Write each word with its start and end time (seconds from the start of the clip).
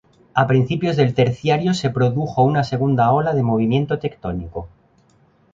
A 0.33 0.47
principios 0.47 0.95
del 0.97 1.13
Terciario, 1.13 1.75
se 1.75 1.91
produjo 1.91 2.41
una 2.41 2.63
segunda 2.63 3.11
ola 3.11 3.35
de 3.35 3.43
movimiento 3.43 3.99
tectónico. 3.99 4.67